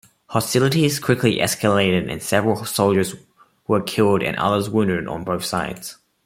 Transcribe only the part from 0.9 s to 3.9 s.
quickly escalated and several soldiers were